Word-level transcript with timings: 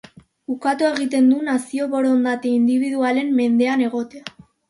Ukatu 0.53 0.87
egiten 0.91 1.27
du 1.33 1.41
nazioa 1.49 1.91
borondate 1.91 2.53
indibidualen 2.55 3.31
mendean 3.43 3.87
egotea. 3.91 4.35